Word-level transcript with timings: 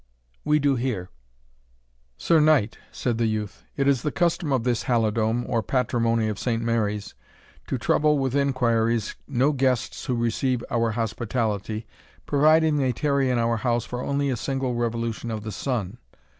we 0.43 0.57
do 0.57 0.75
hear." 0.77 1.11
"Sir 2.17 2.39
Knight," 2.39 2.79
said 2.91 3.19
the 3.19 3.27
youth, 3.27 3.65
"it 3.77 3.87
is 3.87 4.01
the 4.01 4.11
custom 4.11 4.51
of 4.51 4.63
this 4.63 4.85
Halidome, 4.85 5.45
or 5.47 5.61
patrimony 5.61 6.27
of 6.27 6.39
St. 6.39 6.59
Mary's, 6.59 7.13
to 7.67 7.77
trouble 7.77 8.17
with 8.17 8.35
inquiries 8.35 9.15
no 9.27 9.51
guests 9.51 10.05
who 10.05 10.15
receive 10.15 10.63
our 10.71 10.93
hospitality, 10.93 11.85
providing 12.25 12.77
they 12.77 12.93
tarry 12.93 13.29
in 13.29 13.37
our 13.37 13.57
house 13.57 13.87
only 13.93 14.29
for 14.29 14.33
a 14.33 14.37
single 14.37 14.73
revolution 14.73 15.29
of 15.29 15.43
the 15.43 15.51
sun. 15.51 15.99